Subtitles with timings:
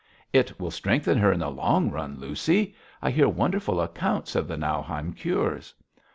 [0.33, 2.73] 'It will strengthen her in the long run, Lucy.
[3.03, 5.75] I hear wonderful accounts of the Nauheim cures.'